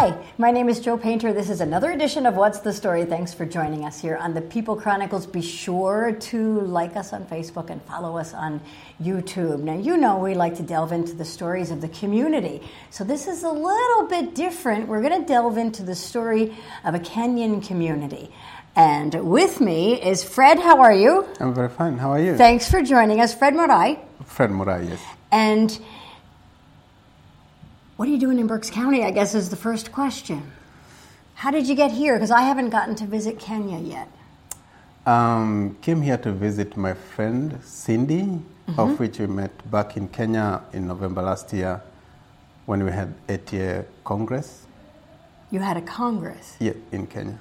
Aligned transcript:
Hi, 0.00 0.16
my 0.38 0.50
name 0.50 0.70
is 0.70 0.80
Joe 0.80 0.96
Painter. 0.96 1.34
This 1.34 1.50
is 1.50 1.60
another 1.60 1.90
edition 1.90 2.24
of 2.24 2.34
What's 2.34 2.60
the 2.60 2.72
Story. 2.72 3.04
Thanks 3.04 3.34
for 3.34 3.44
joining 3.44 3.84
us 3.84 4.00
here 4.00 4.16
on 4.16 4.32
the 4.32 4.40
People 4.40 4.74
Chronicles. 4.74 5.26
Be 5.26 5.42
sure 5.42 6.12
to 6.12 6.60
like 6.62 6.96
us 6.96 7.12
on 7.12 7.26
Facebook 7.26 7.68
and 7.68 7.82
follow 7.82 8.16
us 8.16 8.32
on 8.32 8.62
YouTube. 9.02 9.60
Now, 9.60 9.76
you 9.76 9.98
know 9.98 10.16
we 10.16 10.32
like 10.32 10.56
to 10.56 10.62
delve 10.62 10.92
into 10.92 11.12
the 11.12 11.26
stories 11.26 11.70
of 11.70 11.82
the 11.82 11.88
community. 11.88 12.62
So, 12.88 13.04
this 13.04 13.28
is 13.28 13.42
a 13.42 13.50
little 13.50 14.06
bit 14.08 14.34
different. 14.34 14.88
We're 14.88 15.02
going 15.02 15.20
to 15.20 15.28
delve 15.28 15.58
into 15.58 15.82
the 15.82 15.94
story 15.94 16.56
of 16.82 16.94
a 16.94 16.98
Kenyan 16.98 17.62
community. 17.62 18.32
And 18.74 19.12
with 19.28 19.60
me 19.60 20.00
is 20.00 20.24
Fred. 20.24 20.58
How 20.58 20.80
are 20.80 20.94
you? 20.94 21.28
I'm 21.40 21.52
very 21.52 21.68
fine. 21.68 21.98
How 21.98 22.12
are 22.12 22.20
you? 22.22 22.38
Thanks 22.38 22.70
for 22.70 22.80
joining 22.80 23.20
us, 23.20 23.34
Fred 23.34 23.54
Morai. 23.54 23.98
Fred 24.24 24.50
Morai, 24.50 24.86
yes. 24.86 25.02
And 25.30 25.78
what 28.00 28.08
are 28.08 28.12
you 28.12 28.18
doing 28.18 28.38
in 28.38 28.46
Berks 28.46 28.70
County? 28.70 29.04
I 29.04 29.10
guess 29.10 29.34
is 29.34 29.50
the 29.50 29.56
first 29.56 29.92
question. 29.92 30.52
How 31.34 31.50
did 31.50 31.66
you 31.66 31.74
get 31.74 31.92
here? 31.92 32.14
Because 32.14 32.30
I 32.30 32.40
haven't 32.40 32.70
gotten 32.70 32.94
to 32.94 33.04
visit 33.04 33.38
Kenya 33.38 33.78
yet. 33.78 34.08
Um, 35.04 35.76
came 35.82 36.00
here 36.00 36.16
to 36.16 36.32
visit 36.32 36.78
my 36.78 36.94
friend 36.94 37.60
Cindy, 37.62 38.22
mm-hmm. 38.22 38.80
of 38.80 38.98
which 38.98 39.18
we 39.18 39.26
met 39.26 39.52
back 39.70 39.98
in 39.98 40.08
Kenya 40.08 40.62
in 40.72 40.88
November 40.88 41.20
last 41.20 41.52
year 41.52 41.82
when 42.64 42.82
we 42.82 42.90
had 42.90 43.12
eight-year 43.28 43.86
congress. 44.02 44.64
You 45.50 45.60
had 45.60 45.76
a 45.76 45.82
congress? 45.82 46.56
Yeah, 46.58 46.72
in 46.92 47.06
Kenya. 47.06 47.38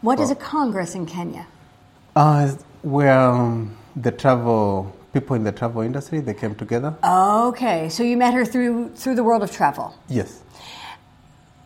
What 0.00 0.18
well, 0.18 0.24
is 0.24 0.32
a 0.32 0.34
congress 0.34 0.96
in 0.96 1.06
Kenya? 1.06 1.46
Uh, 2.16 2.48
where 2.82 3.16
um, 3.16 3.76
the 3.94 4.10
travel 4.10 4.92
people 5.12 5.36
in 5.36 5.44
the 5.44 5.52
travel 5.52 5.82
industry. 5.82 6.20
They 6.20 6.34
came 6.34 6.54
together. 6.54 6.94
Okay, 7.04 7.88
so 7.88 8.02
you 8.02 8.16
met 8.16 8.34
her 8.34 8.44
through 8.44 8.90
through 8.90 9.14
the 9.14 9.24
world 9.24 9.42
of 9.42 9.50
travel. 9.50 9.94
Yes. 10.08 10.42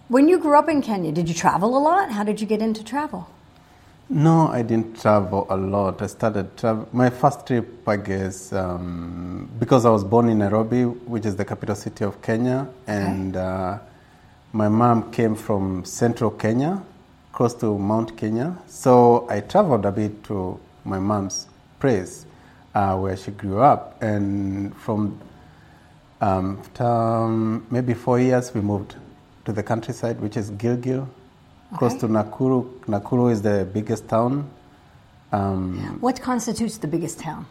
When 0.09 0.28
you 0.28 0.39
grew 0.39 0.59
up 0.59 0.69
in 0.69 0.83
Kenya, 0.83 1.12
did 1.12 1.28
you 1.28 1.34
travel 1.34 1.77
a 1.77 1.81
lot? 1.81 2.11
How 2.11 2.25
did 2.25 2.41
you 2.41 2.47
get 2.47 2.61
into 2.61 2.84
travel? 2.84 3.28
No, 4.11 4.48
I 4.48 4.61
didn't 4.61 5.00
travel 5.00 5.47
a 5.48 5.56
lot. 5.56 6.03
I 6.03 6.09
started 6.09 6.56
travel. 6.59 6.87
My 6.92 7.09
first 7.09 7.47
trip, 7.47 7.89
I 7.89 7.97
guess, 7.97 8.53
um, 8.53 9.50
because 9.59 9.87
I 9.87 9.91
was 9.91 10.05
born 10.05 10.28
in 10.28 10.39
Nairobi, 10.39 10.84
which 10.84 11.25
is 11.25 11.37
the 11.37 11.45
capital 11.45 11.75
city 11.75 12.05
of 12.05 12.20
Kenya, 12.20 12.69
and 12.87 13.34
okay. 13.34 13.45
uh, 13.45 13.78
my 14.53 14.69
mom 14.69 15.11
came 15.11 15.34
from 15.34 15.87
central 15.87 16.31
Kenya, 16.31 16.83
close 17.33 17.55
to 17.55 17.78
Mount 17.78 18.15
Kenya. 18.15 18.55
So 18.67 19.27
I 19.31 19.41
traveled 19.41 19.87
a 19.87 19.91
bit 19.91 20.22
to 20.25 20.61
my 20.84 20.98
mom's 20.98 21.47
place 21.81 22.27
uh, 22.75 22.97
where 22.97 23.17
she 23.17 23.30
grew 23.30 23.61
up. 23.61 24.03
And 24.03 24.75
from 24.77 25.20
um, 26.20 26.62
um, 26.78 27.66
maybe 27.70 27.94
four 27.94 28.19
years, 28.19 28.53
we 28.55 28.61
moved 28.61 28.97
to 29.44 29.53
the 29.53 29.62
countryside, 29.62 30.20
which 30.20 30.36
is 30.36 30.50
Gilgil, 30.53 31.03
okay. 31.03 31.78
close 31.78 31.94
to 31.94 32.08
Nakuru. 32.08 32.81
Nakuru 32.86 33.31
is 33.31 33.42
the 33.42 33.69
biggest 33.72 34.08
town. 34.08 34.50
Um, 35.33 35.99
what 36.00 36.21
constitutes 36.21 36.78
the 36.78 36.87
biggest 36.87 37.19
town? 37.19 37.47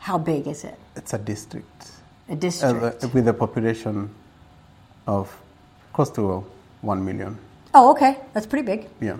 How 0.00 0.18
big 0.18 0.46
is 0.46 0.64
it? 0.64 0.78
It's 0.96 1.14
a 1.14 1.18
district. 1.18 1.92
A 2.28 2.36
district. 2.36 3.04
Uh, 3.04 3.08
with 3.08 3.28
a 3.28 3.32
population 3.32 4.10
of 5.06 5.34
close 5.92 6.10
to 6.10 6.44
one 6.82 7.04
million. 7.04 7.38
Oh, 7.72 7.90
okay. 7.92 8.18
That's 8.32 8.46
pretty 8.46 8.66
big. 8.66 8.88
Yeah. 9.00 9.16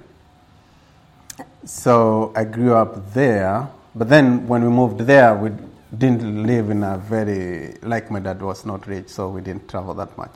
So 1.64 2.32
I 2.36 2.44
grew 2.44 2.74
up 2.74 3.12
there 3.14 3.68
but 3.94 4.08
then 4.08 4.46
when 4.48 4.62
we 4.62 4.68
moved 4.70 5.00
there, 5.00 5.34
we 5.36 5.50
didn't 5.96 6.46
live 6.46 6.70
in 6.70 6.82
a 6.82 6.98
very, 6.98 7.76
like 7.82 8.10
my 8.10 8.18
dad 8.20 8.42
was 8.42 8.64
not 8.64 8.86
rich, 8.86 9.08
so 9.08 9.28
we 9.28 9.40
didn't 9.40 9.68
travel 9.68 9.94
that 9.94 10.16
much. 10.18 10.32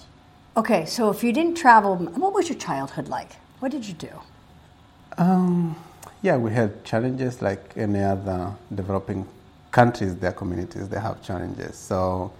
Okay, 0.56 0.84
so 0.86 1.10
if 1.10 1.22
you 1.24 1.32
didn't 1.32 1.56
travel, 1.56 1.96
what 1.96 2.32
was 2.32 2.48
your 2.48 2.58
childhood 2.58 3.08
like? 3.08 3.32
What 3.60 3.72
did 3.72 3.86
you 3.86 3.94
do? 3.94 4.10
Um, 5.16 5.76
yeah, 6.22 6.36
we 6.36 6.52
had 6.52 6.84
challenges 6.84 7.42
like 7.42 7.72
any 7.76 8.00
other 8.02 8.54
developing 8.74 9.26
countries, 9.70 10.16
their 10.16 10.32
communities, 10.32 10.88
they 10.88 11.00
have 11.00 11.22
challenges. 11.22 11.76
So, 11.76 12.32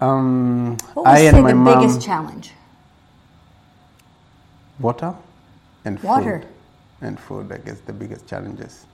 um, 0.00 0.76
what 0.94 1.06
and 1.06 1.42
my 1.42 1.50
the 1.50 1.56
mom, 1.56 1.80
biggest 1.80 2.02
challenge? 2.04 2.52
Water 4.78 5.14
and 5.84 6.02
water. 6.02 6.40
food. 6.40 6.48
And 7.00 7.20
food, 7.20 7.52
I 7.52 7.58
guess, 7.58 7.80
the 7.80 7.92
biggest 7.92 8.26
challenges. 8.26 8.86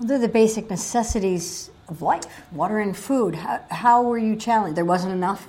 Well, 0.00 0.08
they're 0.08 0.18
the 0.18 0.28
basic 0.28 0.70
necessities 0.70 1.70
of 1.88 2.00
life 2.00 2.24
water 2.52 2.78
and 2.78 2.96
food. 2.96 3.34
How, 3.34 3.60
how 3.70 4.02
were 4.02 4.16
you 4.16 4.34
challenged? 4.34 4.76
There 4.78 4.84
wasn't 4.86 5.12
enough? 5.12 5.46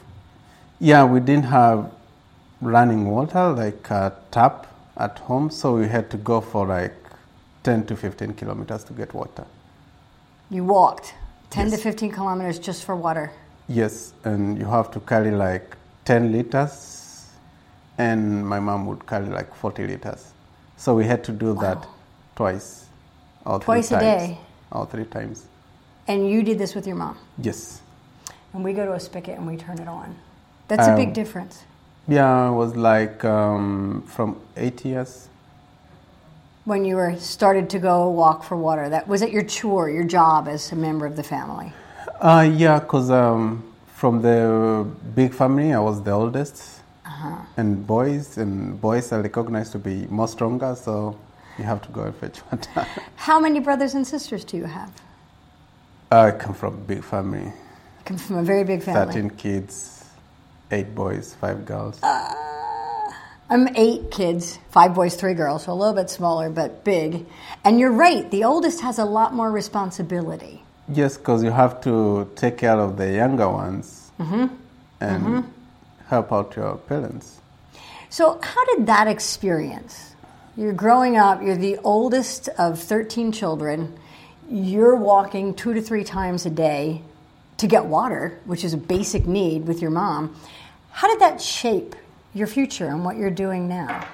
Yeah, 0.77 1.05
we 1.05 1.21
didn't 1.21 1.45
have 1.45 1.89
running 2.59 3.09
water 3.09 3.53
like 3.53 3.89
a 3.89 4.13
tap 4.29 4.67
at 4.97 5.19
home, 5.19 5.49
so 5.49 5.77
we 5.77 5.87
had 5.87 6.09
to 6.11 6.17
go 6.17 6.41
for 6.41 6.67
like 6.67 6.93
10 7.63 7.85
to 7.85 7.95
15 7.95 8.33
kilometers 8.33 8.83
to 8.85 8.93
get 8.93 9.13
water. 9.13 9.45
You 10.49 10.65
walked 10.65 11.13
10 11.51 11.69
yes. 11.69 11.77
to 11.77 11.83
15 11.83 12.11
kilometers 12.11 12.59
just 12.59 12.83
for 12.83 12.97
water? 12.97 13.31
Yes, 13.69 14.11
and 14.25 14.57
you 14.59 14.65
have 14.65 14.91
to 14.91 14.99
carry 14.99 15.31
like 15.31 15.77
10 16.03 16.33
liters, 16.33 17.29
and 17.97 18.45
my 18.45 18.59
mom 18.59 18.85
would 18.87 19.07
carry 19.07 19.27
like 19.27 19.55
40 19.55 19.87
liters. 19.87 20.33
So 20.75 20.93
we 20.93 21.05
had 21.05 21.23
to 21.23 21.31
do 21.31 21.53
wow. 21.53 21.61
that 21.61 21.87
twice. 22.35 22.87
All 23.45 23.59
Twice 23.59 23.91
a 23.91 23.99
day? 23.99 24.37
All 24.71 24.85
three 24.85 25.05
times. 25.05 25.45
And 26.07 26.29
you 26.29 26.43
did 26.43 26.57
this 26.57 26.75
with 26.75 26.85
your 26.87 26.95
mom? 26.95 27.17
Yes. 27.37 27.81
And 28.53 28.63
we 28.63 28.73
go 28.73 28.85
to 28.85 28.93
a 28.93 28.99
spigot 28.99 29.37
and 29.37 29.47
we 29.47 29.57
turn 29.57 29.79
it 29.79 29.87
on. 29.87 30.15
That's 30.67 30.87
um, 30.87 30.93
a 30.93 30.97
big 30.97 31.09
um, 31.09 31.13
difference. 31.13 31.63
Yeah, 32.07 32.49
it 32.49 32.53
was 32.53 32.75
like 32.75 33.23
um, 33.23 34.03
from 34.07 34.39
eight 34.57 34.83
years. 34.85 35.27
When 36.65 36.85
you 36.85 36.95
were 36.95 37.15
started 37.17 37.69
to 37.71 37.79
go 37.79 38.09
walk 38.09 38.43
for 38.43 38.55
water, 38.55 38.89
that 38.89 39.07
was 39.07 39.21
it 39.21 39.31
your 39.31 39.43
chore, 39.43 39.89
your 39.89 40.03
job 40.03 40.47
as 40.47 40.71
a 40.71 40.75
member 40.75 41.05
of 41.05 41.15
the 41.15 41.23
family? 41.23 41.73
Uh, 42.19 42.47
yeah, 42.53 42.79
because 42.79 43.09
um, 43.09 43.63
from 43.95 44.21
the 44.21 44.87
big 45.15 45.33
family, 45.33 45.73
I 45.73 45.79
was 45.79 46.03
the 46.03 46.11
oldest, 46.11 46.81
uh-huh. 47.05 47.37
and 47.57 47.85
boys 47.87 48.37
and 48.37 48.79
boys 48.79 49.11
are 49.11 49.21
recognized 49.21 49.71
to 49.71 49.79
be 49.79 50.05
more 50.07 50.27
stronger, 50.27 50.75
so 50.75 51.17
you 51.61 51.67
have 51.67 51.81
to 51.83 51.89
go 51.89 52.01
and 52.01 52.15
fetch 52.15 52.39
water. 52.51 52.87
How 53.15 53.39
many 53.39 53.59
brothers 53.59 53.93
and 53.93 54.05
sisters 54.05 54.43
do 54.43 54.57
you 54.57 54.65
have? 54.65 54.91
I 56.11 56.31
come 56.31 56.53
from 56.53 56.73
a 56.73 56.77
big 56.77 57.03
family. 57.03 57.53
I 57.99 58.03
come 58.03 58.17
from 58.17 58.37
a 58.37 58.43
very 58.43 58.63
big 58.63 58.83
family. 58.83 59.13
13 59.13 59.29
kids, 59.31 60.05
eight 60.71 60.93
boys, 60.95 61.35
five 61.39 61.65
girls. 61.65 62.01
Uh, 62.01 62.33
I'm 63.49 63.67
eight 63.75 64.11
kids, 64.11 64.57
five 64.71 64.95
boys, 64.95 65.15
three 65.15 65.35
girls, 65.35 65.65
so 65.65 65.73
a 65.73 65.75
little 65.75 65.93
bit 65.93 66.09
smaller 66.09 66.49
but 66.49 66.83
big. 66.83 67.25
And 67.63 67.79
you're 67.79 67.91
right, 67.91 68.29
the 68.31 68.43
oldest 68.43 68.81
has 68.81 68.97
a 68.97 69.05
lot 69.05 69.33
more 69.33 69.51
responsibility. 69.51 70.63
Yes, 70.89 71.17
because 71.17 71.43
you 71.43 71.51
have 71.51 71.79
to 71.81 72.29
take 72.35 72.57
care 72.57 72.79
of 72.79 72.97
the 72.97 73.13
younger 73.13 73.49
ones 73.49 74.11
mm-hmm. 74.19 74.47
and 74.99 75.23
mm-hmm. 75.23 75.49
help 76.07 76.33
out 76.33 76.55
your 76.55 76.77
parents. 76.77 77.39
So, 78.09 78.39
how 78.41 78.65
did 78.65 78.87
that 78.87 79.07
experience 79.07 80.10
you're 80.57 80.73
growing 80.73 81.17
up, 81.17 81.41
you're 81.41 81.55
the 81.55 81.77
oldest 81.77 82.49
of 82.57 82.79
13 82.79 83.31
children. 83.31 83.97
You're 84.49 84.95
walking 84.95 85.53
two 85.53 85.73
to 85.73 85.81
three 85.81 86.03
times 86.03 86.45
a 86.45 86.49
day 86.49 87.01
to 87.57 87.67
get 87.67 87.85
water, 87.85 88.37
which 88.45 88.63
is 88.63 88.73
a 88.73 88.77
basic 88.77 89.25
need 89.25 89.67
with 89.67 89.81
your 89.81 89.91
mom. 89.91 90.35
How 90.91 91.07
did 91.07 91.19
that 91.19 91.41
shape 91.41 91.95
your 92.33 92.47
future 92.47 92.87
and 92.87 93.05
what 93.05 93.15
you're 93.15 93.31
doing 93.31 93.69
now? 93.69 94.05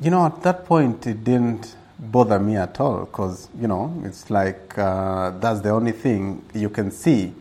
You 0.00 0.10
know, 0.10 0.24
at 0.26 0.42
that 0.42 0.66
point, 0.66 1.06
it 1.06 1.24
didn't 1.24 1.74
bother 1.98 2.38
me 2.38 2.56
at 2.56 2.80
all 2.80 3.00
because, 3.00 3.48
you 3.60 3.66
know, 3.66 4.00
it's 4.04 4.30
like 4.30 4.78
uh, 4.78 5.30
that's 5.40 5.60
the 5.60 5.70
only 5.70 5.92
thing 5.92 6.44
you 6.54 6.70
can 6.70 6.90
see. 6.90 7.34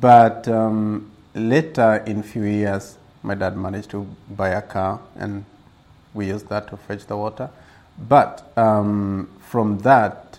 But 0.00 0.46
um, 0.48 1.10
later, 1.34 2.02
in 2.06 2.22
few 2.22 2.44
years, 2.44 2.96
my 3.22 3.34
dad 3.34 3.56
managed 3.56 3.90
to 3.90 4.06
buy 4.30 4.50
a 4.50 4.62
car 4.62 5.00
and 5.16 5.44
we 6.14 6.26
use 6.26 6.42
that 6.44 6.68
to 6.68 6.76
fetch 6.76 7.06
the 7.06 7.16
water. 7.16 7.50
But 8.08 8.50
um, 8.56 9.28
from 9.40 9.78
that, 9.80 10.38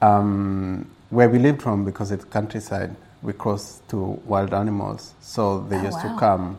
um, 0.00 0.88
where 1.10 1.28
we 1.28 1.38
lived 1.38 1.62
from, 1.62 1.84
because 1.84 2.10
it's 2.10 2.24
countryside, 2.24 2.94
we 3.22 3.32
crossed 3.32 3.88
to 3.90 4.20
wild 4.24 4.54
animals. 4.54 5.14
So 5.20 5.60
they 5.60 5.76
oh, 5.76 5.82
used 5.82 5.98
wow. 5.98 6.14
to 6.14 6.18
come 6.18 6.58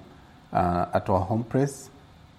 uh, 0.52 0.86
at 0.94 1.10
our 1.10 1.22
home 1.22 1.44
place. 1.44 1.90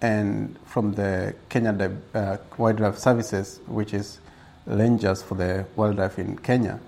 And 0.01 0.57
from 0.65 0.93
the 0.93 1.35
Kenya 1.49 1.91
uh, 2.13 2.37
Wildlife 2.57 2.97
Services, 2.97 3.59
which 3.67 3.93
is 3.93 4.19
rangers 4.65 5.21
for 5.21 5.35
the 5.35 5.65
wildlife 5.75 6.19
in 6.19 6.37
Kenya, 6.37 6.79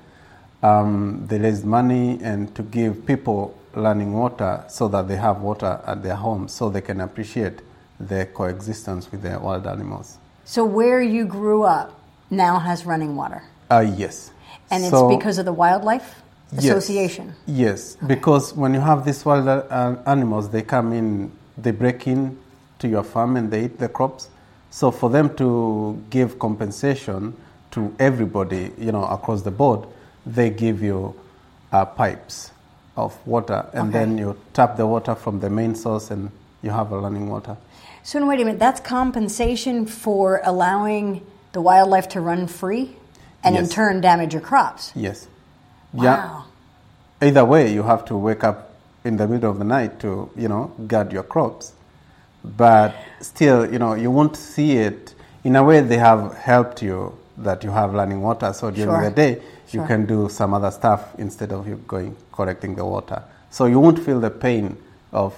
um, 0.63 1.25
they 1.27 1.39
raised 1.39 1.65
money 1.65 2.19
and 2.21 2.53
to 2.55 2.63
give 2.63 3.05
people 3.05 3.57
running 3.73 4.13
water 4.13 4.63
so 4.67 4.87
that 4.87 5.07
they 5.07 5.15
have 5.15 5.41
water 5.41 5.79
at 5.85 6.01
their 6.01 6.15
homes 6.15 6.51
so 6.51 6.69
they 6.69 6.81
can 6.81 6.99
appreciate 7.01 7.59
their 7.99 8.25
coexistence 8.25 9.11
with 9.11 9.21
the 9.23 9.39
wild 9.39 9.67
animals. 9.67 10.17
So 10.45 10.63
where 10.63 11.01
you 11.01 11.25
grew 11.25 11.63
up 11.63 11.99
now 12.29 12.59
has 12.59 12.85
running 12.85 13.15
water? 13.15 13.43
Uh, 13.69 13.85
yes. 13.95 14.31
And 14.71 14.83
so, 14.83 15.09
it's 15.09 15.17
because 15.17 15.37
of 15.37 15.45
the 15.45 15.53
Wildlife 15.53 16.21
Association? 16.57 17.33
Yes, 17.45 17.57
yes. 17.57 17.97
Okay. 17.97 18.15
because 18.15 18.53
when 18.53 18.73
you 18.73 18.79
have 18.79 19.05
these 19.05 19.23
wild 19.25 19.47
uh, 19.47 19.95
animals, 20.05 20.49
they 20.49 20.61
come 20.61 20.93
in, 20.93 21.31
they 21.57 21.71
break 21.71 22.07
in 22.07 22.37
to 22.79 22.87
your 22.87 23.03
farm 23.03 23.35
and 23.35 23.51
they 23.51 23.65
eat 23.65 23.79
the 23.79 23.89
crops. 23.89 24.29
So 24.69 24.91
for 24.91 25.09
them 25.09 25.35
to 25.37 26.01
give 26.09 26.39
compensation 26.39 27.35
to 27.71 27.93
everybody, 27.99 28.71
you 28.77 28.91
know, 28.91 29.05
across 29.05 29.41
the 29.41 29.51
board, 29.51 29.87
they 30.25 30.49
give 30.49 30.81
you 30.81 31.15
uh, 31.71 31.85
pipes 31.85 32.51
of 32.95 33.15
water, 33.27 33.69
and 33.73 33.89
Okay. 33.89 33.99
then 33.99 34.17
you 34.17 34.35
tap 34.53 34.75
the 34.77 34.87
water 34.87 35.15
from 35.15 35.39
the 35.39 35.49
main 35.49 35.75
source, 35.75 36.09
and 36.11 36.31
you 36.63 36.71
have 36.71 36.91
a 36.91 36.99
running 36.99 37.29
water. 37.29 37.55
So, 38.07 38.25
wait 38.25 38.39
a 38.39 38.45
minute, 38.45 38.57
that's 38.57 38.79
compensation 38.79 39.85
for 39.85 40.39
allowing 40.45 41.25
the 41.51 41.59
wildlife 41.59 42.07
to 42.15 42.21
run 42.21 42.47
free 42.47 42.95
and 43.43 43.57
in 43.57 43.67
turn 43.67 43.99
damage 43.99 44.31
your 44.31 44.41
crops. 44.41 44.93
Yes. 44.95 45.27
Wow. 45.91 46.45
Either 47.21 47.43
way, 47.43 47.73
you 47.73 47.83
have 47.83 48.05
to 48.05 48.15
wake 48.15 48.45
up 48.45 48.75
in 49.03 49.17
the 49.17 49.27
middle 49.27 49.51
of 49.51 49.57
the 49.59 49.65
night 49.65 49.99
to, 49.99 50.29
you 50.37 50.47
know, 50.47 50.71
guard 50.87 51.11
your 51.11 51.23
crops. 51.23 51.73
But 52.45 52.95
still, 53.19 53.69
you 53.69 53.77
know, 53.77 53.93
you 53.93 54.09
won't 54.09 54.37
see 54.37 54.77
it. 54.77 55.13
In 55.43 55.57
a 55.57 55.63
way, 55.65 55.81
they 55.81 55.97
have 55.97 56.33
helped 56.37 56.81
you 56.81 57.13
that 57.39 57.61
you 57.65 57.71
have 57.71 57.93
running 57.93 58.21
water. 58.21 58.53
So 58.53 58.71
during 58.71 58.89
Sure. 58.89 59.09
the 59.09 59.11
day, 59.11 59.41
Sure. 59.67 59.81
you 59.81 59.85
can 59.85 60.05
do 60.05 60.29
some 60.29 60.53
other 60.53 60.71
stuff 60.71 61.13
instead 61.17 61.51
of 61.51 61.67
you 61.67 61.75
going 61.85 62.15
collecting 62.31 62.73
the 62.75 62.85
water. 62.85 63.21
So 63.51 63.65
you 63.65 63.81
won't 63.81 63.99
feel 63.99 64.21
the 64.21 64.29
pain 64.29 64.77
of 65.11 65.33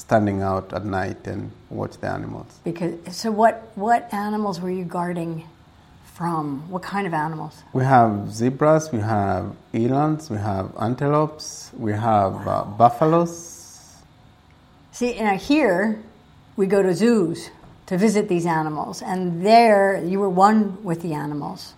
standing 0.00 0.42
out 0.42 0.72
at 0.72 0.84
night 0.84 1.26
and 1.26 1.52
watch 1.68 1.98
the 1.98 2.08
animals. 2.08 2.58
Because 2.64 2.94
so 3.16 3.30
what 3.30 3.70
what 3.76 4.12
animals 4.12 4.60
were 4.60 4.70
you 4.70 4.84
guarding 4.84 5.44
from? 6.14 6.68
What 6.70 6.82
kind 6.82 7.06
of 7.06 7.14
animals? 7.14 7.62
We 7.72 7.84
have 7.84 8.32
zebras, 8.32 8.90
we 8.92 9.00
have 9.00 9.54
elands, 9.74 10.30
we 10.30 10.38
have 10.38 10.72
antelopes, 10.80 11.70
we 11.76 11.92
have 11.92 12.34
uh, 12.46 12.64
buffaloes. 12.64 13.34
See, 14.92 15.14
and 15.14 15.40
here 15.40 16.02
we 16.56 16.66
go 16.66 16.82
to 16.82 16.94
zoos 16.94 17.50
to 17.86 17.96
visit 17.98 18.28
these 18.28 18.46
animals, 18.46 19.02
and 19.02 19.44
there 19.44 20.02
you 20.04 20.18
were 20.18 20.28
one 20.28 20.82
with 20.82 21.02
the 21.02 21.12
animals. 21.12 21.74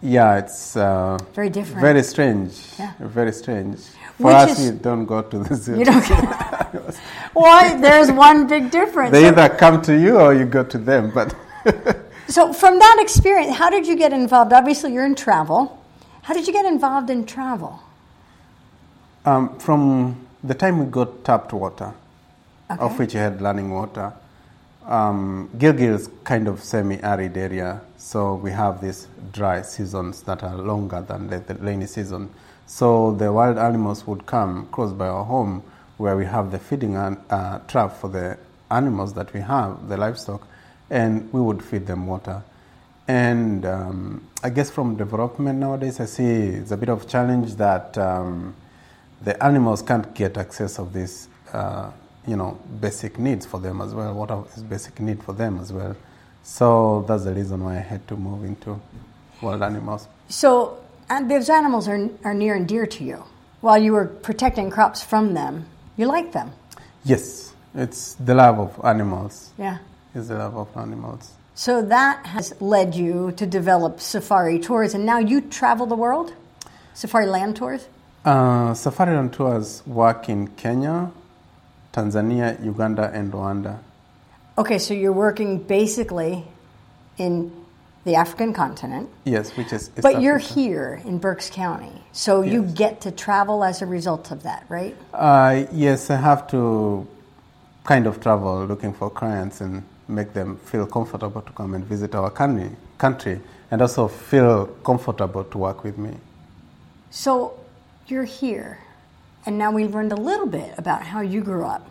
Yeah, 0.00 0.38
it's 0.38 0.76
uh, 0.76 1.18
Very 1.34 1.50
different. 1.50 1.80
very 1.80 2.02
strange. 2.04 2.52
Yeah. 2.78 2.92
Very 3.00 3.32
strange. 3.32 3.78
For 4.16 4.24
Which 4.26 4.34
us, 4.34 4.58
is- 4.60 4.72
we 4.72 4.78
don't 4.78 5.06
go 5.06 5.22
to 5.22 5.38
the 5.40 5.54
zoo. 5.56 5.78
You 5.78 5.84
don't. 5.84 6.08
well, 7.34 7.80
there's 7.80 8.10
one 8.12 8.46
big 8.46 8.70
difference. 8.70 9.12
They 9.12 9.26
either 9.28 9.48
come 9.48 9.82
to 9.82 9.98
you 9.98 10.18
or 10.18 10.34
you 10.34 10.44
go 10.44 10.62
to 10.64 10.78
them. 10.78 11.10
But 11.12 11.34
So, 12.28 12.52
from 12.52 12.78
that 12.78 12.98
experience, 13.00 13.56
how 13.56 13.70
did 13.70 13.86
you 13.86 13.96
get 13.96 14.12
involved? 14.12 14.52
Obviously, 14.52 14.92
you're 14.92 15.06
in 15.06 15.14
travel. 15.14 15.82
How 16.22 16.34
did 16.34 16.46
you 16.46 16.52
get 16.52 16.66
involved 16.66 17.10
in 17.10 17.24
travel? 17.24 17.80
um, 19.24 19.58
from 19.58 20.26
the 20.44 20.54
time 20.54 20.78
we 20.78 20.86
got 20.86 21.24
tapped 21.24 21.52
water, 21.52 21.92
Okay. 22.70 22.80
of 22.82 22.98
which 22.98 23.14
you 23.14 23.20
had 23.20 23.40
running 23.42 23.70
water, 23.70 24.12
um, 24.86 25.48
Gilgil 25.58 25.94
is 25.94 26.08
kind 26.24 26.48
of 26.48 26.62
semi-arid 26.62 27.36
area, 27.36 27.80
so 27.98 28.36
we 28.36 28.52
have 28.52 28.80
these 28.80 29.08
dry 29.32 29.60
seasons 29.60 30.22
that 30.22 30.42
are 30.44 30.56
longer 30.56 31.02
than 31.02 31.28
the, 31.28 31.40
the 31.40 31.54
rainy 31.56 31.86
season. 31.86 32.30
So 32.66 33.12
the 33.14 33.32
wild 33.32 33.58
animals 33.58 34.06
would 34.06 34.24
come 34.24 34.68
close 34.70 34.92
by 34.92 35.08
our 35.08 35.24
home, 35.24 35.64
where 35.96 36.16
we 36.16 36.24
have 36.24 36.52
the 36.52 36.60
feeding 36.60 36.94
an, 36.94 37.18
uh, 37.28 37.58
trap 37.66 37.96
for 37.96 38.08
the 38.08 38.38
animals 38.70 39.14
that 39.14 39.32
we 39.34 39.40
have, 39.40 39.88
the 39.88 39.96
livestock, 39.96 40.46
and 40.90 41.30
we 41.32 41.40
would 41.40 41.62
feed 41.62 41.86
them 41.86 42.06
water. 42.06 42.42
And 43.08 43.66
um, 43.66 44.28
I 44.44 44.50
guess 44.50 44.70
from 44.70 44.96
development 44.96 45.58
nowadays, 45.58 45.98
I 45.98 46.04
see 46.04 46.24
it's 46.24 46.70
a 46.70 46.76
bit 46.76 46.90
of 46.90 47.08
challenge 47.08 47.56
that 47.56 47.98
um, 47.98 48.54
the 49.22 49.42
animals 49.42 49.82
can't 49.82 50.14
get 50.14 50.36
access 50.36 50.78
of 50.78 50.92
these, 50.92 51.28
uh, 51.52 51.90
you 52.26 52.36
know, 52.36 52.60
basic 52.80 53.18
needs 53.18 53.44
for 53.44 53.58
them 53.58 53.80
as 53.80 53.92
well. 53.92 54.14
Water 54.14 54.42
is 54.54 54.62
basic 54.62 55.00
need 55.00 55.22
for 55.22 55.32
them 55.32 55.58
as 55.58 55.72
well. 55.72 55.96
So 56.48 57.04
that's 57.06 57.24
the 57.24 57.34
reason 57.34 57.62
why 57.62 57.76
I 57.76 57.80
had 57.80 58.08
to 58.08 58.16
move 58.16 58.42
into 58.42 58.80
wild 59.42 59.62
animals. 59.62 60.08
So, 60.28 60.78
and 61.08 61.30
those 61.30 61.50
animals 61.50 61.86
are, 61.86 62.08
are 62.24 62.34
near 62.34 62.54
and 62.54 62.66
dear 62.66 62.86
to 62.86 63.04
you. 63.04 63.22
While 63.60 63.78
you 63.78 63.92
were 63.92 64.06
protecting 64.06 64.70
crops 64.70 65.04
from 65.04 65.34
them, 65.34 65.66
you 65.96 66.06
like 66.06 66.32
them. 66.32 66.52
Yes, 67.04 67.52
it's 67.74 68.14
the 68.14 68.34
love 68.34 68.58
of 68.58 68.80
animals. 68.82 69.50
Yeah. 69.58 69.78
It's 70.14 70.28
the 70.28 70.38
love 70.38 70.56
of 70.56 70.76
animals. 70.76 71.32
So 71.54 71.82
that 71.82 72.26
has 72.26 72.58
led 72.60 72.94
you 72.94 73.32
to 73.32 73.46
develop 73.46 74.00
safari 74.00 74.58
tours, 74.58 74.94
and 74.94 75.04
now 75.04 75.18
you 75.18 75.42
travel 75.42 75.86
the 75.86 75.96
world? 75.96 76.32
Safari 76.94 77.26
land 77.26 77.56
tours? 77.56 77.86
Uh, 78.24 78.74
Safari 78.74 79.14
land 79.14 79.34
tours 79.34 79.86
work 79.86 80.28
in 80.28 80.48
Kenya, 80.48 81.12
Tanzania, 81.92 82.58
Uganda, 82.64 83.10
and 83.12 83.32
Rwanda. 83.32 83.80
Okay, 84.58 84.80
so 84.80 84.92
you're 84.92 85.12
working 85.12 85.62
basically 85.62 86.44
in 87.16 87.52
the 88.04 88.16
African 88.16 88.52
continent, 88.52 89.08
Yes, 89.24 89.56
which 89.56 89.72
is. 89.72 89.88
East 89.90 90.02
but 90.02 90.20
you're 90.20 90.38
here 90.38 91.00
in 91.04 91.18
Berks 91.18 91.48
County. 91.48 91.92
So 92.10 92.42
you 92.42 92.64
get 92.64 93.02
to 93.02 93.12
travel 93.12 93.62
as 93.62 93.82
a 93.82 93.86
result 93.86 94.32
of 94.32 94.42
that, 94.42 94.64
right? 94.68 94.96
Uh, 95.14 95.66
yes, 95.70 96.10
I 96.10 96.16
have 96.16 96.48
to 96.48 97.06
kind 97.84 98.08
of 98.08 98.20
travel 98.20 98.66
looking 98.66 98.92
for 98.92 99.10
clients 99.10 99.60
and 99.60 99.84
make 100.08 100.32
them 100.32 100.56
feel 100.56 100.86
comfortable 100.86 101.40
to 101.40 101.52
come 101.52 101.74
and 101.74 101.84
visit 101.84 102.16
our 102.16 102.30
country, 102.30 102.70
country 102.98 103.40
and 103.70 103.80
also 103.80 104.08
feel 104.08 104.66
comfortable 104.82 105.44
to 105.44 105.58
work 105.58 105.84
with 105.84 105.98
me. 105.98 106.16
So 107.10 107.54
you're 108.08 108.24
here, 108.24 108.78
and 109.46 109.56
now 109.56 109.70
we've 109.70 109.94
learned 109.94 110.10
a 110.10 110.20
little 110.20 110.46
bit 110.46 110.74
about 110.76 111.02
how 111.02 111.20
you 111.20 111.42
grew 111.42 111.64
up. 111.64 111.88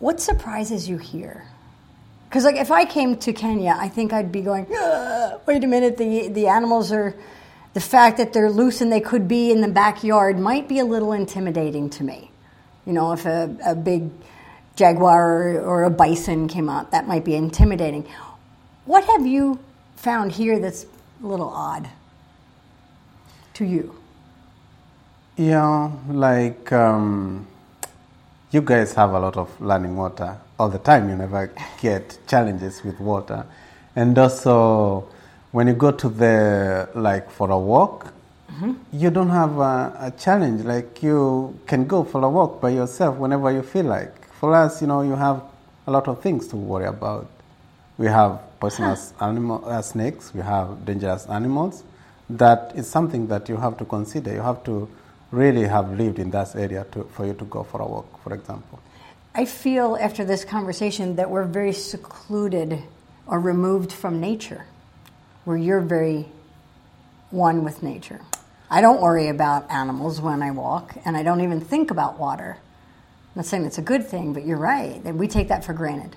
What 0.00 0.20
surprises 0.20 0.88
you 0.88 0.98
here? 0.98 1.44
Because 2.30 2.44
like 2.44 2.54
if 2.54 2.70
I 2.70 2.84
came 2.84 3.16
to 3.16 3.32
Kenya, 3.32 3.76
I 3.76 3.88
think 3.88 4.12
I'd 4.12 4.30
be 4.30 4.40
going, 4.40 4.68
"Ah, 4.72 5.38
wait 5.46 5.64
a 5.64 5.66
minute, 5.66 5.96
the 5.96 6.28
the 6.28 6.46
animals 6.46 6.92
are, 6.92 7.12
the 7.74 7.80
fact 7.80 8.18
that 8.18 8.32
they're 8.32 8.50
loose 8.50 8.80
and 8.80 8.92
they 8.92 9.00
could 9.00 9.26
be 9.26 9.50
in 9.50 9.60
the 9.60 9.68
backyard 9.68 10.38
might 10.38 10.68
be 10.68 10.78
a 10.78 10.84
little 10.84 11.12
intimidating 11.12 11.90
to 11.90 12.04
me. 12.04 12.30
You 12.86 12.92
know, 12.92 13.10
if 13.12 13.26
a, 13.26 13.56
a 13.66 13.74
big 13.74 14.10
jaguar 14.76 15.42
or, 15.42 15.60
or 15.60 15.84
a 15.84 15.90
bison 15.90 16.46
came 16.46 16.68
out, 16.68 16.92
that 16.92 17.08
might 17.08 17.24
be 17.24 17.34
intimidating. 17.34 18.06
What 18.84 19.04
have 19.06 19.26
you 19.26 19.58
found 19.96 20.30
here 20.30 20.60
that's 20.60 20.86
a 21.22 21.26
little 21.26 21.48
odd 21.50 21.88
to 23.54 23.64
you? 23.64 23.96
Yeah, 25.36 25.90
like 26.08 26.70
um, 26.70 27.46
you 28.52 28.62
guys 28.62 28.94
have 28.94 29.10
a 29.10 29.18
lot 29.18 29.36
of 29.36 29.50
running 29.60 29.96
water 29.96 30.38
all 30.60 30.68
the 30.68 30.78
time. 30.78 31.08
You 31.08 31.16
never 31.16 31.50
get 31.80 32.18
challenges 32.26 32.84
with 32.84 33.00
water, 33.00 33.46
and 33.96 34.16
also 34.18 35.08
when 35.52 35.66
you 35.66 35.74
go 35.74 35.90
to 35.90 36.08
the 36.08 36.88
like 36.94 37.30
for 37.30 37.50
a 37.50 37.58
walk, 37.58 38.12
you 38.92 39.10
don't 39.10 39.30
have 39.30 39.58
a, 39.58 39.96
a 40.00 40.10
challenge. 40.18 40.62
Like 40.64 41.02
you 41.02 41.58
can 41.66 41.86
go 41.86 42.04
for 42.04 42.22
a 42.24 42.28
walk 42.28 42.60
by 42.60 42.70
yourself 42.70 43.16
whenever 43.16 43.50
you 43.50 43.62
feel 43.62 43.86
like. 43.86 44.12
For 44.40 44.54
us, 44.54 44.80
you 44.82 44.86
know, 44.86 45.02
you 45.02 45.16
have 45.16 45.42
a 45.86 45.90
lot 45.90 46.08
of 46.08 46.22
things 46.22 46.46
to 46.48 46.56
worry 46.56 46.86
about. 46.86 47.26
We 47.98 48.06
have 48.06 48.40
poisonous 48.60 49.12
animal 49.20 49.62
uh, 49.66 49.82
snakes. 49.82 50.34
We 50.34 50.42
have 50.42 50.84
dangerous 50.84 51.26
animals. 51.26 51.84
That 52.28 52.72
is 52.76 52.88
something 52.88 53.26
that 53.28 53.48
you 53.48 53.56
have 53.56 53.76
to 53.78 53.84
consider. 53.84 54.32
You 54.32 54.42
have 54.42 54.62
to 54.64 54.88
really 55.30 55.66
have 55.66 55.98
lived 55.98 56.18
in 56.18 56.30
that 56.32 56.54
area 56.56 56.84
to, 56.92 57.04
for 57.04 57.26
you 57.26 57.34
to 57.34 57.44
go 57.44 57.62
for 57.62 57.80
a 57.82 57.86
walk, 57.86 58.22
for 58.22 58.34
example. 58.34 58.78
I 59.34 59.44
feel 59.44 59.96
after 60.00 60.24
this 60.24 60.44
conversation 60.44 61.16
that 61.16 61.30
we're 61.30 61.44
very 61.44 61.72
secluded 61.72 62.82
or 63.26 63.38
removed 63.38 63.92
from 63.92 64.20
nature, 64.20 64.64
where 65.44 65.56
you're 65.56 65.80
very 65.80 66.26
one 67.30 67.64
with 67.64 67.82
nature. 67.82 68.20
I 68.68 68.80
don't 68.80 69.00
worry 69.00 69.28
about 69.28 69.70
animals 69.70 70.20
when 70.20 70.42
I 70.42 70.50
walk, 70.50 70.96
and 71.04 71.16
I 71.16 71.22
don't 71.22 71.40
even 71.40 71.60
think 71.60 71.90
about 71.90 72.18
water. 72.18 72.56
I'm 72.58 73.36
not 73.36 73.46
saying 73.46 73.64
it's 73.64 73.78
a 73.78 73.82
good 73.82 74.06
thing, 74.06 74.32
but 74.32 74.44
you're 74.44 74.56
right, 74.58 75.02
that 75.04 75.14
we 75.14 75.28
take 75.28 75.48
that 75.48 75.64
for 75.64 75.72
granted. 75.72 76.16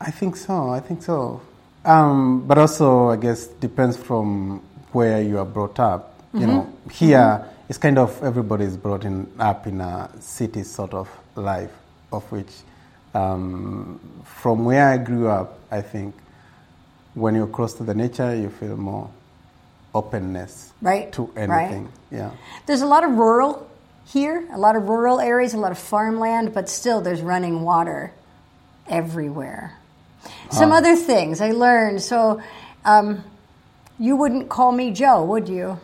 I 0.00 0.10
think 0.10 0.36
so. 0.36 0.70
I 0.70 0.80
think 0.80 1.02
so. 1.02 1.40
Um, 1.84 2.46
but 2.46 2.58
also, 2.58 3.10
I 3.10 3.16
guess 3.16 3.46
depends 3.46 3.96
from 3.96 4.60
where 4.92 5.22
you 5.22 5.38
are 5.38 5.44
brought 5.44 5.80
up. 5.80 6.14
You 6.34 6.46
know, 6.46 6.72
here 6.92 7.46
it's 7.68 7.78
kind 7.78 7.98
of 7.98 8.22
everybody 8.22 8.64
is 8.64 8.76
brought 8.76 9.04
in 9.04 9.26
up 9.38 9.66
in 9.66 9.80
a 9.80 10.10
city 10.20 10.62
sort 10.64 10.92
of 10.92 11.08
life, 11.34 11.72
of 12.12 12.30
which, 12.32 12.50
um, 13.14 14.00
from 14.24 14.64
where 14.64 14.88
I 14.88 14.98
grew 14.98 15.28
up, 15.28 15.58
I 15.70 15.80
think 15.82 16.14
when 17.14 17.34
you're 17.34 17.46
close 17.46 17.74
to 17.74 17.82
the 17.84 17.94
nature, 17.94 18.34
you 18.34 18.50
feel 18.50 18.76
more 18.76 19.10
openness 19.94 20.72
Right, 20.82 21.10
to 21.12 21.24
right. 21.34 21.48
anything. 21.64 21.88
Yeah. 22.10 22.30
There's 22.66 22.82
a 22.82 22.86
lot 22.86 23.04
of 23.04 23.12
rural 23.12 23.66
here, 24.06 24.46
a 24.52 24.58
lot 24.58 24.76
of 24.76 24.88
rural 24.88 25.18
areas, 25.20 25.54
a 25.54 25.58
lot 25.58 25.72
of 25.72 25.78
farmland, 25.78 26.52
but 26.54 26.68
still 26.68 27.00
there's 27.00 27.22
running 27.22 27.62
water 27.62 28.12
everywhere. 28.88 29.72
Some 30.50 30.72
other 30.72 30.94
things 30.96 31.40
I 31.40 31.52
learned. 31.52 32.02
So, 32.02 32.40
um, 32.84 33.24
you 33.98 34.16
wouldn't 34.16 34.48
call 34.48 34.72
me 34.72 34.90
Joe, 34.92 35.24
would 35.24 35.48
you? 35.48 35.78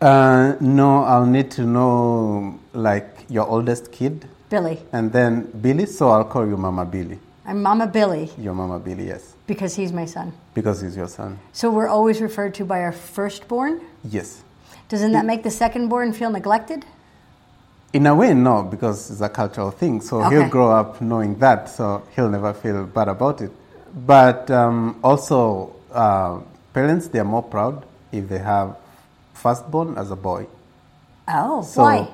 Uh, 0.00 0.56
no, 0.60 1.04
I'll 1.04 1.26
need 1.26 1.50
to 1.52 1.62
know 1.62 2.58
like 2.72 3.24
your 3.28 3.46
oldest 3.46 3.92
kid. 3.92 4.26
Billy. 4.52 4.78
And 4.92 5.10
then 5.10 5.50
Billy, 5.64 5.86
so 5.86 6.10
I'll 6.10 6.24
call 6.34 6.46
you 6.46 6.58
Mama 6.58 6.84
Billy. 6.84 7.18
I'm 7.46 7.62
Mama 7.62 7.86
Billy 7.86 8.30
Your 8.38 8.54
Mama 8.54 8.78
Billy, 8.78 9.06
yes, 9.08 9.34
because 9.46 9.74
he's 9.74 9.92
my 9.92 10.04
son. 10.04 10.32
because 10.54 10.82
he's 10.82 10.94
your 10.94 11.08
son. 11.08 11.38
So 11.52 11.70
we're 11.70 11.88
always 11.88 12.20
referred 12.20 12.52
to 12.60 12.64
by 12.64 12.80
our 12.82 12.92
firstborn. 12.92 13.80
Yes. 14.04 14.42
Doesn't 14.90 15.12
that 15.12 15.24
make 15.24 15.42
the 15.42 15.48
secondborn 15.48 16.14
feel 16.14 16.30
neglected? 16.30 16.84
In 17.94 18.06
a 18.06 18.14
way, 18.14 18.34
no, 18.34 18.62
because 18.62 19.10
it's 19.10 19.22
a 19.22 19.28
cultural 19.30 19.70
thing. 19.70 20.00
So 20.02 20.22
Okay. 20.22 20.36
he'll 20.36 20.50
grow 20.56 20.70
up 20.80 21.00
knowing 21.00 21.32
that, 21.44 21.68
so 21.70 22.02
he'll 22.14 22.28
never 22.38 22.52
feel 22.52 22.84
bad 22.84 23.08
about 23.08 23.40
it. 23.40 23.50
But 24.12 24.50
um, 24.50 25.00
also, 25.02 25.74
uh, 25.92 26.40
parents, 26.74 27.08
they 27.08 27.20
are 27.24 27.30
more 27.36 27.42
proud 27.56 27.84
if 28.12 28.28
they 28.28 28.38
have 28.38 28.76
firstborn 29.32 29.96
as 29.96 30.10
a 30.10 30.16
boy. 30.16 30.46
Oh, 31.26 31.62
So 31.62 31.82
why? 31.82 32.08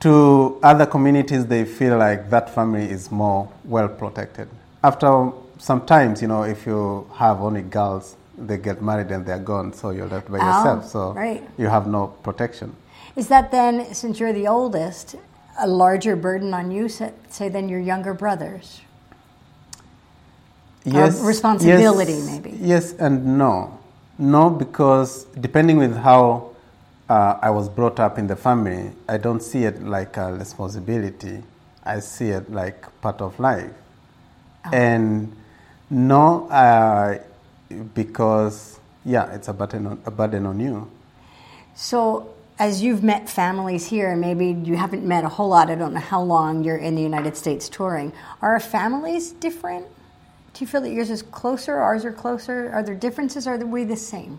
To 0.00 0.58
other 0.62 0.86
communities, 0.86 1.46
they 1.46 1.64
feel 1.64 1.98
like 1.98 2.30
that 2.30 2.54
family 2.54 2.90
is 2.90 3.10
more 3.10 3.50
well 3.64 3.88
protected. 3.88 4.48
After 4.82 5.30
sometimes, 5.58 6.22
you 6.22 6.28
know, 6.28 6.42
if 6.42 6.66
you 6.66 7.06
have 7.14 7.40
only 7.40 7.62
girls, 7.62 8.16
they 8.38 8.56
get 8.56 8.80
married 8.82 9.10
and 9.10 9.24
they're 9.26 9.38
gone, 9.38 9.72
so 9.74 9.90
you're 9.90 10.08
left 10.08 10.30
by 10.30 10.38
Oh, 10.38 10.46
yourself. 10.46 10.86
So 10.88 11.12
right. 11.12 11.42
you 11.58 11.66
have 11.66 11.86
no 11.86 12.08
protection. 12.22 12.74
Is 13.16 13.28
that 13.28 13.50
then, 13.50 13.92
since 13.94 14.18
you're 14.18 14.32
the 14.32 14.48
oldest, 14.48 15.16
a 15.58 15.66
larger 15.66 16.16
burden 16.16 16.54
on 16.54 16.70
you, 16.70 16.88
say, 16.88 17.48
than 17.48 17.68
your 17.68 17.80
younger 17.80 18.14
brothers? 18.14 18.80
Yes 20.84 21.20
responsibility, 21.20 22.14
yes, 22.14 22.26
maybe. 22.26 22.56
Yes 22.58 22.92
and 22.94 23.36
no. 23.36 23.78
No, 24.18 24.48
because 24.48 25.24
depending 25.38 25.76
with 25.76 25.94
how 25.94 26.49
uh, 27.10 27.36
I 27.42 27.50
was 27.50 27.68
brought 27.68 27.98
up 27.98 28.18
in 28.18 28.28
the 28.28 28.36
family, 28.36 28.92
I 29.08 29.18
don't 29.18 29.42
see 29.42 29.64
it 29.64 29.82
like 29.82 30.16
a 30.16 30.32
responsibility. 30.32 31.42
I 31.84 31.98
see 31.98 32.28
it 32.28 32.52
like 32.52 32.86
part 33.00 33.20
of 33.20 33.38
life. 33.40 33.72
Oh. 34.64 34.70
And 34.72 35.36
no, 35.90 36.48
uh, 36.48 37.18
because 37.94 38.78
yeah, 39.04 39.34
it's 39.34 39.48
a 39.48 39.52
burden 39.52 39.86
on, 39.88 40.02
a 40.06 40.10
burden 40.12 40.46
on 40.46 40.60
you. 40.60 40.88
So, 41.74 42.32
as 42.60 42.80
you've 42.80 43.02
met 43.02 43.28
families 43.28 43.86
here, 43.86 44.12
and 44.12 44.20
maybe 44.20 44.52
you 44.52 44.76
haven't 44.76 45.04
met 45.04 45.24
a 45.24 45.28
whole 45.28 45.48
lot, 45.48 45.68
I 45.68 45.74
don't 45.74 45.94
know 45.94 46.00
how 46.00 46.22
long 46.22 46.62
you're 46.62 46.76
in 46.76 46.94
the 46.94 47.02
United 47.02 47.36
States 47.36 47.68
touring, 47.68 48.12
are 48.40 48.60
families 48.60 49.32
different? 49.32 49.86
Do 50.52 50.60
you 50.60 50.66
feel 50.66 50.82
that 50.82 50.90
yours 50.90 51.10
is 51.10 51.22
closer, 51.22 51.76
ours 51.76 52.04
are 52.04 52.12
closer? 52.12 52.70
Are 52.72 52.84
there 52.84 52.94
differences, 52.94 53.48
or 53.48 53.54
are 53.54 53.66
we 53.66 53.82
the 53.82 53.96
same? 53.96 54.38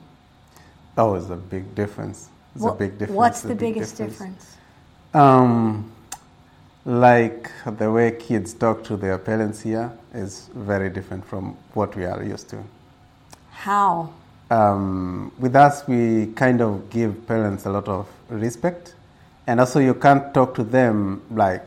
Oh, 0.98 1.16
it's 1.16 1.30
a 1.30 1.36
big 1.36 1.74
difference. 1.74 2.30
It's 2.56 2.64
What- 2.64 2.74
a 2.74 2.78
big 2.78 2.92
difference. 3.00 3.18
What's 3.18 3.42
the 3.42 3.50
big 3.56 3.74
biggest 3.76 3.98
difference? 3.98 4.56
Um, 5.14 5.92
like 6.86 7.52
the 7.66 7.92
way 7.92 8.12
kids 8.12 8.54
talk 8.54 8.84
to 8.86 8.98
their 8.98 9.18
parents 9.18 9.62
here 9.62 9.92
is 10.14 10.50
very 10.56 10.90
different 10.90 11.26
from 11.26 11.56
what 11.74 11.96
we 11.96 12.06
are 12.06 12.24
used 12.24 12.50
to. 12.50 12.58
How? 13.52 14.10
Um, 14.50 15.32
with 15.40 15.56
us, 15.56 15.88
we 15.88 16.28
kind 16.36 16.62
of 16.62 16.90
give 16.90 17.26
parents 17.28 17.66
a 17.66 17.70
lot 17.70 17.88
of 17.88 18.08
respect, 18.30 18.96
and 19.48 19.60
also 19.60 19.80
you 19.80 19.94
can't 19.94 20.34
talk 20.34 20.54
to 20.56 20.64
them 20.64 21.22
like 21.32 21.64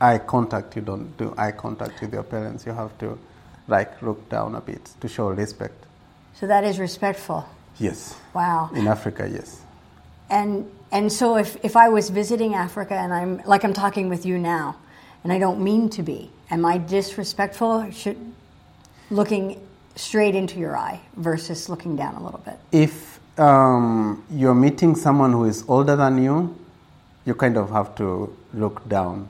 eye 0.00 0.18
contact. 0.18 0.76
You 0.76 0.82
don't 0.82 1.16
do 1.16 1.34
eye 1.36 1.50
contact 1.52 2.00
with 2.00 2.12
your 2.12 2.22
parents. 2.22 2.66
You 2.66 2.72
have 2.72 2.96
to 2.98 3.18
like 3.66 4.00
look 4.02 4.28
down 4.28 4.54
a 4.54 4.60
bit 4.60 4.90
to 5.00 5.08
show 5.08 5.28
respect. 5.30 5.86
So, 6.34 6.46
that 6.46 6.64
is 6.64 6.78
respectful. 6.78 7.46
Yes, 7.78 8.14
Wow. 8.34 8.70
in 8.74 8.86
Africa, 8.86 9.28
yes. 9.28 9.60
And 10.30 10.70
and 10.90 11.12
so 11.12 11.36
if, 11.36 11.56
if 11.64 11.76
I 11.76 11.88
was 11.88 12.10
visiting 12.10 12.54
Africa 12.54 12.94
and 12.94 13.12
I'm 13.12 13.42
like 13.46 13.64
I'm 13.64 13.74
talking 13.74 14.08
with 14.08 14.24
you 14.24 14.38
now, 14.38 14.76
and 15.22 15.32
I 15.32 15.38
don't 15.38 15.60
mean 15.60 15.88
to 15.90 16.02
be, 16.02 16.30
am 16.50 16.64
I 16.64 16.78
disrespectful? 16.78 17.90
Should 17.90 18.18
looking 19.10 19.60
straight 19.96 20.34
into 20.34 20.58
your 20.58 20.76
eye 20.76 21.00
versus 21.16 21.68
looking 21.68 21.96
down 21.96 22.14
a 22.14 22.24
little 22.24 22.40
bit. 22.40 22.58
If 22.72 23.20
um, 23.38 24.24
you're 24.30 24.54
meeting 24.54 24.94
someone 24.96 25.32
who 25.32 25.44
is 25.44 25.64
older 25.68 25.96
than 25.96 26.22
you, 26.22 26.56
you 27.24 27.34
kind 27.34 27.56
of 27.56 27.70
have 27.70 27.94
to 27.96 28.34
look 28.52 28.88
down. 28.88 29.28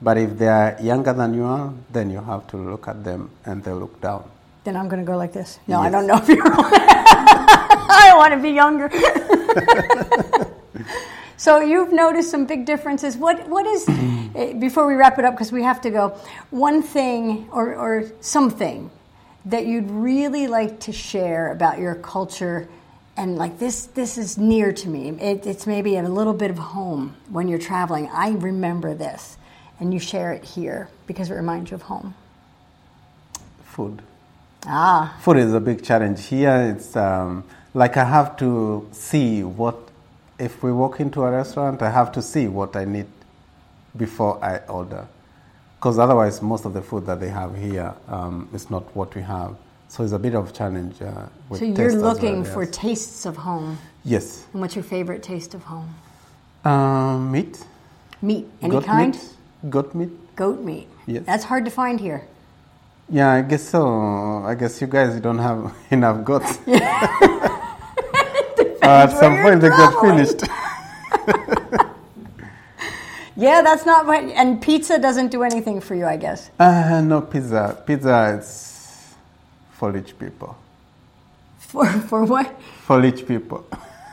But 0.00 0.18
if 0.18 0.36
they 0.38 0.48
are 0.48 0.76
younger 0.80 1.12
than 1.12 1.34
you 1.34 1.44
are, 1.44 1.72
then 1.90 2.10
you 2.10 2.20
have 2.20 2.46
to 2.48 2.56
look 2.56 2.88
at 2.88 3.04
them 3.04 3.30
and 3.44 3.62
they 3.62 3.72
look 3.72 4.00
down. 4.00 4.28
Then 4.64 4.76
I'm 4.76 4.88
going 4.88 5.00
to 5.00 5.06
go 5.06 5.16
like 5.16 5.32
this. 5.32 5.58
No, 5.66 5.80
I 5.80 5.90
don't 5.90 6.06
know 6.06 6.16
if 6.16 6.28
you're. 6.28 6.42
I 6.44 8.12
want 8.16 8.32
to 8.34 8.40
be 8.40 8.50
younger. 8.50 8.88
so 11.36 11.60
you've 11.60 11.92
noticed 11.92 12.30
some 12.30 12.46
big 12.46 12.64
differences. 12.64 13.16
What 13.16 13.48
what 13.48 13.66
is 13.66 13.88
eh, 13.88 14.54
before 14.54 14.86
we 14.86 14.94
wrap 14.94 15.18
it 15.18 15.24
up 15.24 15.34
because 15.34 15.52
we 15.52 15.62
have 15.62 15.80
to 15.82 15.90
go. 15.90 16.18
One 16.50 16.82
thing 16.82 17.48
or 17.52 17.74
or 17.74 18.10
something 18.20 18.90
that 19.44 19.66
you'd 19.66 19.90
really 19.90 20.46
like 20.46 20.80
to 20.80 20.92
share 20.92 21.50
about 21.52 21.78
your 21.78 21.94
culture. 21.96 22.68
And 23.16 23.36
like 23.36 23.58
this, 23.58 23.86
this 23.86 24.16
is 24.16 24.38
near 24.38 24.72
to 24.72 24.88
me. 24.88 25.10
It, 25.10 25.46
it's 25.46 25.66
maybe 25.66 25.96
a 25.96 26.02
little 26.02 26.32
bit 26.32 26.50
of 26.50 26.58
home 26.58 27.16
when 27.28 27.48
you're 27.48 27.58
traveling. 27.58 28.08
I 28.12 28.30
remember 28.30 28.94
this, 28.94 29.36
and 29.80 29.92
you 29.92 30.00
share 30.00 30.32
it 30.32 30.44
here 30.44 30.88
because 31.06 31.30
it 31.30 31.34
reminds 31.34 31.70
you 31.70 31.74
of 31.74 31.82
home. 31.82 32.14
Food. 33.64 34.02
Ah, 34.66 35.16
Food 35.20 35.38
is 35.38 35.52
a 35.54 35.60
big 35.60 35.82
challenge 35.82 36.26
here. 36.26 36.74
It's 36.76 36.94
um, 36.96 37.44
like 37.74 37.96
I 37.96 38.04
have 38.04 38.36
to 38.38 38.88
see 38.92 39.42
what, 39.42 39.76
if 40.38 40.62
we 40.62 40.70
walk 40.72 41.00
into 41.00 41.22
a 41.22 41.30
restaurant, 41.30 41.82
I 41.82 41.90
have 41.90 42.12
to 42.12 42.22
see 42.22 42.46
what 42.46 42.76
I 42.76 42.84
need 42.84 43.06
before 43.96 44.42
I 44.42 44.58
order. 44.68 45.06
Because 45.76 45.98
otherwise, 45.98 46.40
most 46.40 46.64
of 46.64 46.74
the 46.74 46.82
food 46.82 47.06
that 47.06 47.18
they 47.18 47.28
have 47.28 47.56
here 47.56 47.92
um, 48.06 48.48
is 48.54 48.70
not 48.70 48.84
what 48.94 49.14
we 49.16 49.22
have. 49.22 49.56
So 49.88 50.04
it's 50.04 50.12
a 50.12 50.18
bit 50.18 50.34
of 50.34 50.54
challenge. 50.54 51.02
Uh, 51.02 51.26
with 51.48 51.58
So 51.58 51.66
you're 51.66 51.88
as 51.88 51.96
well, 51.96 52.14
looking 52.14 52.44
for 52.44 52.62
yes. 52.62 52.76
tastes 52.76 53.26
of 53.26 53.36
home. 53.36 53.78
Yes. 54.04 54.46
And 54.52 54.60
what's 54.62 54.76
your 54.76 54.84
favorite 54.84 55.22
taste 55.24 55.54
of 55.54 55.64
home? 55.64 55.94
Um, 56.64 57.32
meat. 57.32 57.64
Meat, 58.22 58.46
any 58.62 58.70
goat 58.70 58.84
kind? 58.84 59.14
Meat. 59.14 59.70
Goat 59.70 59.94
meat. 59.94 60.36
Goat 60.36 60.60
meat. 60.60 60.88
Yes. 61.06 61.24
That's 61.26 61.44
hard 61.44 61.64
to 61.64 61.70
find 61.70 61.98
here. 61.98 62.26
Yeah, 63.12 63.30
I 63.30 63.42
guess 63.42 63.68
so. 63.68 64.42
I 64.44 64.54
guess 64.54 64.80
you 64.80 64.86
guys 64.86 65.20
don't 65.20 65.38
have 65.38 65.72
enough 65.90 66.24
goats. 66.24 66.58
uh, 66.66 66.80
at 68.82 69.10
some 69.10 69.36
point, 69.42 69.60
they 69.60 69.68
traveling. 69.68 70.26
finished. 70.26 70.42
Yeah, 73.34 73.62
that's 73.62 73.86
not 73.86 74.06
what. 74.06 74.22
And 74.24 74.60
pizza 74.60 74.98
doesn't 74.98 75.30
do 75.30 75.42
anything 75.42 75.80
for 75.80 75.94
you, 75.94 76.04
I 76.04 76.16
guess. 76.16 76.50
Uh, 76.60 77.00
no 77.00 77.22
pizza. 77.22 77.82
Pizza 77.86 78.38
is 78.38 79.14
for 79.72 79.90
rich 79.90 80.18
people. 80.18 80.54
For 81.58 81.86
for 81.86 82.24
what? 82.24 82.60
For 82.84 83.00
rich 83.00 83.26
people. 83.26 83.66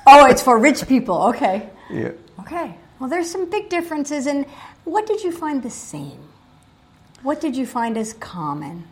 Oh, 0.07 0.25
it's 0.25 0.41
for 0.41 0.57
rich 0.57 0.87
people. 0.87 1.21
Okay. 1.35 1.69
yeah. 1.91 2.11
Okay. 2.39 2.73
Well, 2.97 3.09
there's 3.09 3.29
some 3.29 3.49
big 3.49 3.69
differences. 3.69 4.25
And 4.25 4.45
what 4.85 5.05
did 5.05 5.21
you 5.21 5.31
find 5.31 5.61
the 5.61 5.69
same? 5.69 6.19
What 7.21 7.41
did 7.41 7.55
you 7.55 7.65
find 7.65 7.97
as 7.97 8.13
common? 8.13 8.85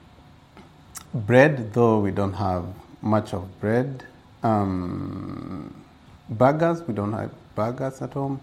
Bread, 1.13 1.73
though 1.73 1.99
we 1.99 2.11
don't 2.11 2.33
have 2.33 2.65
much 3.01 3.33
of 3.33 3.59
bread. 3.61 4.03
Um, 4.43 5.73
burgers, 6.29 6.81
we 6.83 6.93
don't 6.93 7.13
have 7.13 7.31
burgers 7.55 8.01
at 8.01 8.13
home. 8.13 8.41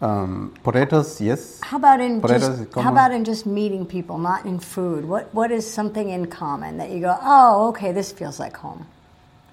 Um, 0.00 0.54
potatoes, 0.62 1.20
yes. 1.20 1.60
How 1.62 1.78
about 1.78 2.00
in 2.00 2.20
Potatoes 2.20 2.58
just 2.58 2.74
how 2.74 2.92
about 2.92 3.12
in 3.12 3.24
just 3.24 3.46
meeting 3.46 3.86
people, 3.86 4.18
not 4.18 4.44
in 4.44 4.58
food? 4.58 5.06
What 5.06 5.32
what 5.32 5.50
is 5.50 5.64
something 5.70 6.10
in 6.10 6.26
common 6.26 6.76
that 6.76 6.90
you 6.90 7.00
go, 7.00 7.16
oh, 7.22 7.68
okay, 7.68 7.92
this 7.92 8.12
feels 8.12 8.38
like 8.38 8.56
home? 8.56 8.86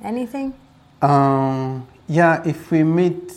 Anything? 0.03 0.53
Um, 1.01 1.88
yeah, 2.10 2.41
if 2.45 2.72
we 2.72 2.83
meet 2.83 3.33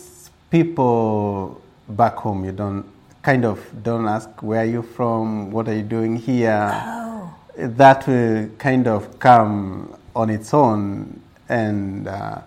people 0.49 1.61
back 1.87 2.15
home, 2.15 2.43
you 2.43 2.51
don't 2.51 2.85
kind 3.27 3.43
of 3.43 3.59
don't 3.83 4.07
ask 4.07 4.29
where 4.41 4.61
are 4.61 4.71
you 4.77 4.81
from, 4.81 5.51
what 5.51 5.67
are 5.67 5.75
you 5.75 5.83
doing 5.83 6.15
here. 6.15 6.71
Oh. 6.73 7.35
That 7.57 8.07
will 8.07 8.47
kind 8.57 8.87
of 8.87 9.19
come 9.19 9.93
on 10.15 10.29
its 10.29 10.53
own, 10.53 11.19
and 11.49 12.07
uh, 12.07 12.39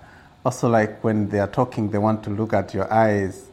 also 0.43 0.71
like 0.71 1.05
when 1.05 1.29
they 1.29 1.39
are 1.39 1.53
talking, 1.61 1.91
they 1.91 1.99
want 1.99 2.25
to 2.25 2.31
look 2.31 2.55
at 2.55 2.73
your 2.73 2.91
eyes. 2.91 3.49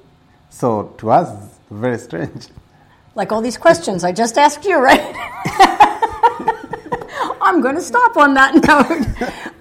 So 0.50 0.94
to 1.00 1.12
us, 1.12 1.30
very 1.70 1.98
strange. 1.98 2.48
Like 3.14 3.34
all 3.34 3.42
these 3.42 3.58
questions 3.58 4.06
I 4.06 4.14
just 4.14 4.38
asked 4.38 4.64
you, 4.64 4.78
right? 4.78 5.02
I'm 7.42 7.60
going 7.60 7.76
to 7.76 7.82
stop 7.82 8.16
on 8.16 8.36
that 8.36 8.54
note. 8.70 9.06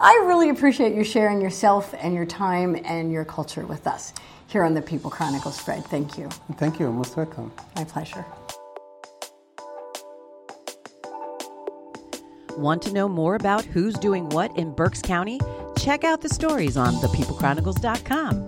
I 0.00 0.22
really 0.24 0.50
appreciate 0.50 0.94
you 0.94 1.02
sharing 1.02 1.40
yourself 1.40 1.94
and 1.98 2.14
your 2.14 2.26
time 2.26 2.76
and 2.84 3.10
your 3.10 3.24
culture 3.24 3.66
with 3.66 3.88
us 3.88 4.12
here 4.48 4.62
on 4.62 4.74
the 4.74 4.82
People 4.82 5.10
Chronicles 5.10 5.58
Fred. 5.58 5.84
Thank 5.86 6.18
you. 6.18 6.28
Thank 6.56 6.78
you, 6.80 6.90
most 6.92 7.16
welcome. 7.16 7.52
My 7.74 7.84
pleasure. 7.84 8.24
Want 12.56 12.80
to 12.82 12.92
know 12.92 13.08
more 13.08 13.34
about 13.34 13.64
who's 13.66 13.94
doing 13.94 14.28
what 14.30 14.56
in 14.56 14.74
Berks 14.74 15.02
County? 15.02 15.38
Check 15.78 16.04
out 16.04 16.22
the 16.22 16.28
stories 16.28 16.76
on 16.76 16.94
thepeoplechronicles.com. 16.94 18.46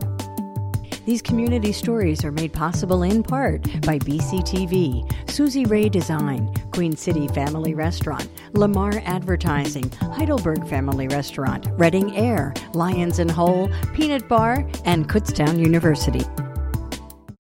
These 1.04 1.22
community 1.22 1.72
stories 1.72 2.24
are 2.24 2.32
made 2.32 2.52
possible 2.52 3.02
in 3.02 3.22
part 3.22 3.62
by 3.82 3.98
BCTV, 3.98 5.30
Susie 5.30 5.64
Ray 5.64 5.88
Design, 5.88 6.52
Queen 6.72 6.96
City 6.96 7.28
Family 7.28 7.74
Restaurant, 7.74 8.28
Lamar 8.52 9.02
Advertising, 9.04 9.90
Heidelberg 9.90 10.66
Family 10.68 11.08
Restaurant, 11.08 11.66
Reading 11.72 12.16
Air, 12.16 12.54
Lions 12.74 13.18
and 13.18 13.30
Hole, 13.30 13.70
Peanut 13.94 14.28
Bar, 14.28 14.68
and 14.84 15.08
Kutztown 15.08 15.58
University. 15.58 16.24